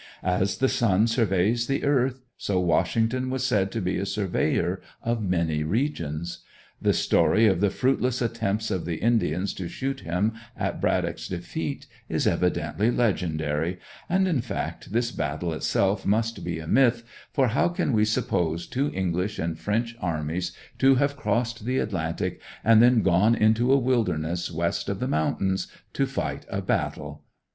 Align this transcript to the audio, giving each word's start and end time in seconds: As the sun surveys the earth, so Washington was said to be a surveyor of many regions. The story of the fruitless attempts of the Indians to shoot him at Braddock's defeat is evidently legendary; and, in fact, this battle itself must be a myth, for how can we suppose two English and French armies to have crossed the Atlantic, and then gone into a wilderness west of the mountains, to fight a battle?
As 0.23 0.57
the 0.57 0.67
sun 0.67 1.05
surveys 1.05 1.67
the 1.67 1.83
earth, 1.83 2.23
so 2.35 2.59
Washington 2.59 3.29
was 3.29 3.45
said 3.45 3.71
to 3.71 3.79
be 3.81 3.97
a 3.99 4.05
surveyor 4.07 4.81
of 5.03 5.21
many 5.21 5.61
regions. 5.63 6.39
The 6.81 6.91
story 6.93 7.45
of 7.45 7.61
the 7.61 7.69
fruitless 7.69 8.19
attempts 8.19 8.71
of 8.71 8.85
the 8.85 8.95
Indians 8.95 9.53
to 9.53 9.67
shoot 9.67 9.99
him 9.99 10.33
at 10.57 10.81
Braddock's 10.81 11.27
defeat 11.27 11.85
is 12.09 12.25
evidently 12.25 12.89
legendary; 12.89 13.77
and, 14.09 14.27
in 14.27 14.41
fact, 14.41 14.91
this 14.91 15.11
battle 15.11 15.53
itself 15.53 16.03
must 16.03 16.43
be 16.43 16.57
a 16.57 16.65
myth, 16.65 17.03
for 17.31 17.49
how 17.49 17.69
can 17.69 17.93
we 17.93 18.03
suppose 18.03 18.65
two 18.65 18.89
English 18.95 19.37
and 19.37 19.59
French 19.59 19.95
armies 20.01 20.51
to 20.79 20.95
have 20.95 21.15
crossed 21.15 21.63
the 21.63 21.77
Atlantic, 21.77 22.41
and 22.63 22.81
then 22.81 23.03
gone 23.03 23.35
into 23.35 23.71
a 23.71 23.77
wilderness 23.77 24.51
west 24.51 24.89
of 24.89 24.99
the 24.99 25.07
mountains, 25.07 25.67
to 25.93 26.07
fight 26.07 26.43
a 26.49 26.59
battle? 26.63 27.23